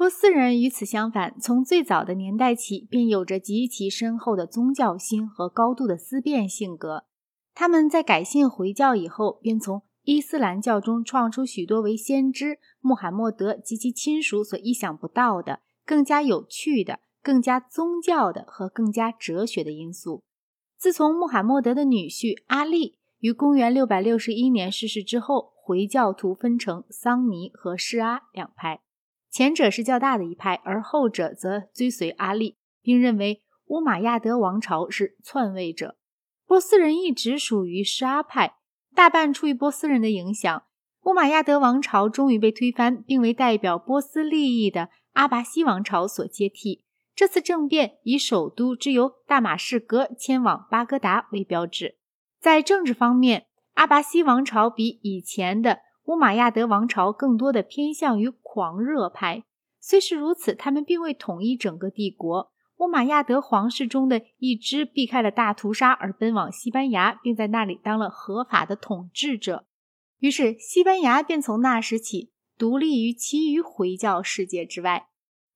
[0.00, 7.04] 波斯人与此相反，从最早的年代起便有着极其深厚的宗教心和高度的思辨性格。
[7.52, 20.24] 他们在改信回教以后，便从伊斯兰教中创出许多为先知穆罕默德及其亲属所意想不到的、更加有趣的、更加宗教的和更加哲学的因素。
[20.78, 28.80] 自从穆罕默德的女婿阿利于公元661年逝世之后，回教徒分成桑尼和施阿两派。
[29.30, 35.96] 前者是较大的一派，而后者则追随阿力，并认为乌玛亚德王朝是篡位者。
[36.46, 38.56] 波斯人一直属于施阿派，
[38.92, 40.64] 大半出于波斯人的影响。
[41.04, 46.84] 乌玛亚德王朝终于被推翻，并为代表波斯利益的阿拔西王朝所接替。
[47.14, 51.98] 这次政变以首都之由大马士革迁往巴格达为标志。
[52.40, 55.78] 在政治方面，阿拔西王朝比以前的。
[56.06, 59.44] 乌玛亚德王朝更多的偏向于狂热派，
[59.78, 62.50] 虽是如此，他们并未统一整个帝国。
[62.78, 69.66] 乌马亚德皇室中的一支避开了大屠杀而奔往西班牙，并在那里当了合法的统治者。
[70.18, 75.06] 于是，西班牙便从那时起独立于其余回教世界之外。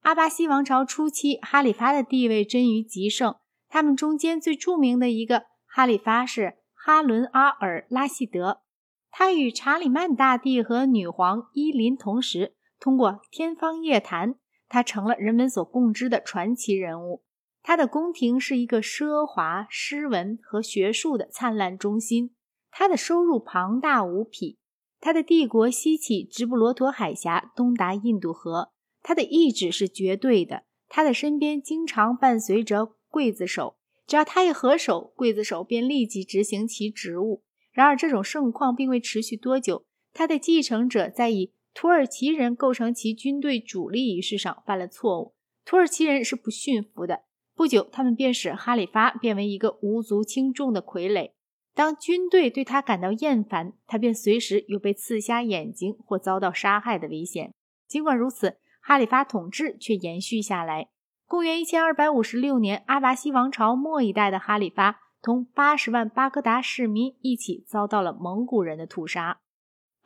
[0.00, 3.34] 阿巴西王朝初期，哈里发的地位臻于极盛。
[3.68, 8.62] 他们中间最著名的一个哈里发是哈伦阿尔拉希德。
[9.10, 14.36] 他与查理曼大帝和女皇伊琳同时通过天方夜谭，
[14.68, 17.24] 他成了人们所共知的传奇人物。
[17.62, 22.34] 他的宫廷是一个奢华、诗文和学术的灿烂中心。
[22.70, 24.58] 他的收入庞大无匹。
[25.00, 28.72] 他的帝国西起直布罗陀海峡，东达印度河。
[29.02, 30.64] 他的意志是绝对的。
[30.88, 37.42] 他的身边经常伴随着刽子手，只要他一合手，刽子手便立即执行其职务。
[37.72, 39.84] 然而，这种盛况并未持续多久。
[40.12, 45.36] 他的继承者在以土耳其人构成其军队主力一事上犯了错误。
[45.64, 47.20] 土耳其人是不驯服的。
[47.54, 51.30] 不久，他们便使哈里发变为一个无足轻重的傀儡。
[51.76, 57.54] 当军队对他感到厌烦，他便随时有被刺瞎眼睛或遭到杀害的危险。
[57.86, 60.88] 尽管如此，哈里发统治却延续下来。
[61.28, 64.98] 公元一千二百五十六年，阿拔西王朝末一代的哈里发。
[65.22, 69.38] 同八十万巴格达市民一起遭到了蒙古人的屠杀。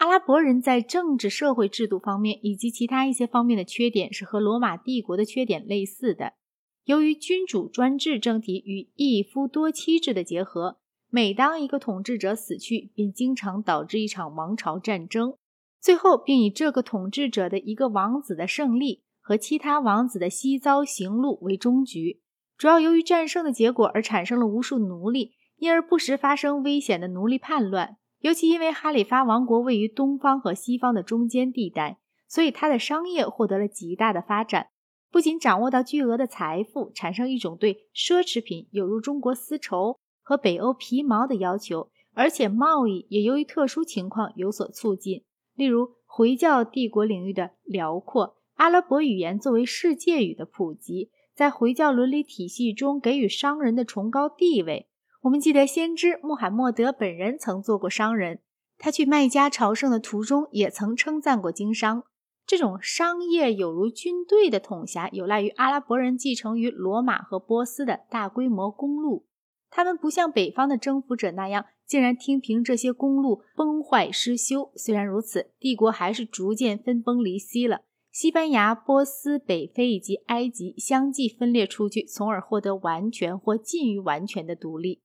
[0.03, 6.33] 阿拉伯人在政治、社会制度方面以及其他一些方面的缺点是和罗马帝国的缺点类似的。
[6.85, 15.35] 由于君主专制政体与一夫多妻制的结合，每当一个统治者死去，便经常导致一场王朝战争，
[15.81, 22.21] 最后并以这个统治者的一个王子的胜利和其他王子的西遭行路为终局。
[22.59, 27.99] 主要由于战胜的结果而产生了无数奴隶，因而不时发生危险的奴隶叛乱。
[28.23, 34.69] 尤其因为哈里发王国位于东方和西方的中间地带，所以他的商业获得了极大的发展。
[35.11, 51.11] 不仅掌握到巨额的财富，产生一种对奢侈品，有如中国丝绸和北欧皮毛的要求，而且贸易也由于特殊情况有所促进，例如回教帝国领域的辽阔，阿拉伯语言作为世界语的普及。
[51.35, 54.87] 在回教伦理体系中给予商人的崇高地位。
[55.23, 58.41] 我们记得先知穆罕默德本人曾做过商人，
[58.77, 62.03] 他去麦加朝圣的途中也曾称赞过经商。
[62.45, 69.27] 这种商业有如军队的统辖，有赖于阿拉伯人继承于罗马和波斯的大规模公路。
[69.71, 74.73] 他们不像北方的征服者那样，竟然听凭这些公路崩坏失修。
[74.75, 77.83] 虽然如此，帝国还是逐渐分崩离析了。
[78.11, 85.01] 西班牙、波斯、北非以及埃及相继分裂出去，从而获得完全或近于完全的独立。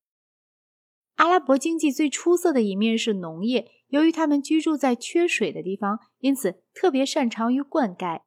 [1.18, 8.22] 阿拉伯经济最出色的一面是农业，由于他们居住在缺水的地方，因此特别擅长于灌溉。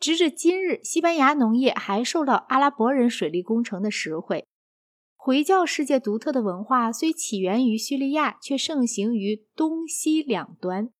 [0.00, 4.44] 直至今日，西班牙农业还受到阿拉伯人水利工程的实惠。
[5.14, 10.90] 回教世界独特的文化虽起源于叙利亚，却盛行于东西两端，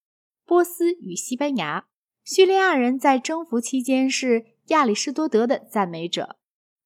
[0.47, 1.87] 波斯与西班牙。
[2.25, 6.37] 叙利亚人在征服期间是亚里士多德的赞美者。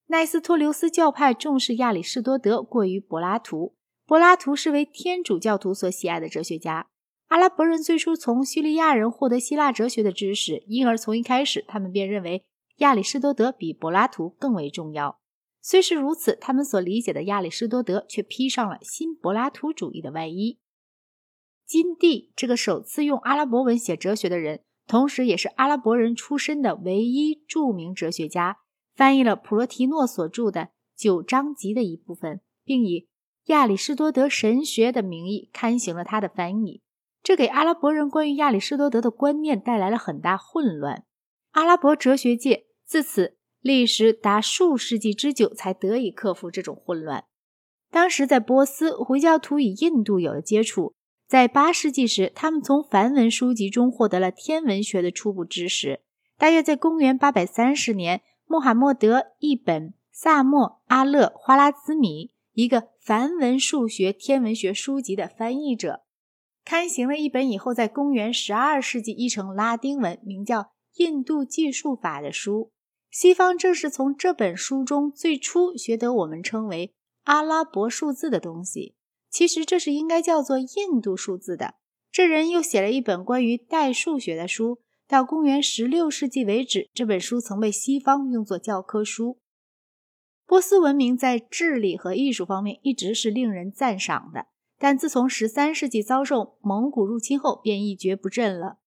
[0.06, 3.75] 奈斯托留斯教派重视亚里士多德过于柏拉图。
[4.06, 6.88] 柏拉图是为天主教徒所喜爱的哲学家。
[7.26, 12.44] 阿拉伯人最初从叙利亚人获得希腊哲学的知识，因而从一开始他们便认为
[12.76, 15.18] 亚里士多德比柏拉图更为重要。
[15.60, 20.60] 虽是如此，他们所理解的亚里士多德却披上了新柏拉图主义的外衣。
[21.66, 24.62] 金地这个首次用阿拉伯文写哲学的人。
[24.86, 28.58] 同时，也是阿拉伯人出身的唯一著名哲学家，
[28.94, 30.60] 翻译了普罗提诺所著的
[30.96, 33.08] 《九章集》的一部分，并以
[33.46, 36.82] 亚里士多德神学的名义刊行了他的翻译。
[37.22, 41.04] 这给阿拉伯人关于亚里士多德的观念带来了很大混乱。
[41.52, 47.24] 阿拉伯哲学界自此历时达数世纪之久，才得以克服这种混乱。
[47.90, 50.94] 当时在波斯，回教徒与印度有了接触。
[51.26, 56.00] 在八世纪时，他们从梵文书籍中获得了天文学的初步知识。
[56.38, 66.04] 大约在公元八百三十年，穆罕默德·一本·萨默阿勒·花拉兹米，一个梵文数学天文学书籍的翻译者，
[66.64, 70.60] 刊行了一本以后在公元十二世纪译成拉丁文，名叫
[70.94, 72.72] 《印度计数法》的书。
[73.10, 76.94] 西方正是从这本书中最初学得我们称为
[77.24, 78.94] 阿拉伯数字的东西。
[79.28, 81.74] 其实这是应该叫做印度数字的。
[82.10, 84.78] 这人又写了一本关于代数学的书。
[85.06, 89.40] 到公元十六世纪为止，这本书曾被西方用作教科书。
[90.46, 94.46] 波斯文明在智力和艺术方面一直是令人赞赏的，
[94.78, 98.78] 但自从十三世纪遭受蒙古入侵后，便一蹶不振了。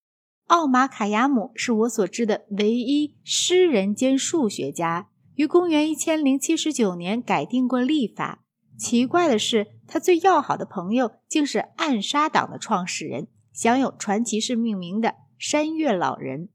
[0.47, 8.45] 奥马卡亚姆是我所知的唯一诗人兼数学家，于公元一千零七十九年改定过历法。
[8.77, 16.49] 奇怪的是，他最要好的朋友竟是暗杀党的创始人，享有传奇式命名的山岳老人。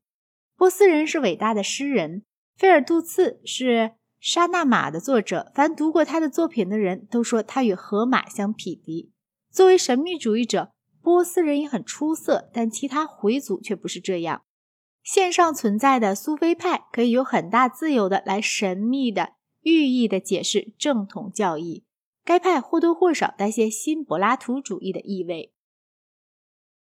[0.57, 2.25] 波斯人是伟大的诗人，
[2.57, 3.93] 菲尔杜茨是
[4.25, 5.53] 沙纳马的作者。
[5.55, 9.13] 凡读过他的作品的人都说他与荷马相匹敌。
[9.51, 10.71] 作为神秘主义者，
[11.03, 14.41] 波斯人也很出色，但其他回族却不是这样。
[15.03, 21.85] 线上存在的苏菲派可以有很大自由的来神秘的寓意的解释正统教义。
[22.25, 25.53] 该派或多或少带些新柏拉图主义的意味。